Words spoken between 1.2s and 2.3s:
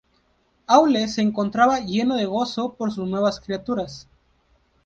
encontraba lleno de